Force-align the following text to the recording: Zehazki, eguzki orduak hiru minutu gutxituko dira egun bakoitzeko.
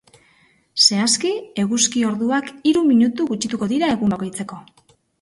Zehazki, 0.85 1.33
eguzki 1.65 2.03
orduak 2.13 2.51
hiru 2.71 2.85
minutu 2.91 3.31
gutxituko 3.31 3.71
dira 3.77 3.95
egun 3.99 4.19
bakoitzeko. 4.19 4.63